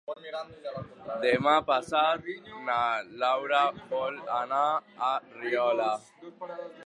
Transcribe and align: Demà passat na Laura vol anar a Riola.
Demà 1.25 1.51
passat 1.67 2.25
na 2.69 2.77
Laura 3.25 3.61
vol 3.93 4.19
anar 4.41 4.65
a 5.11 5.11
Riola. 5.45 5.93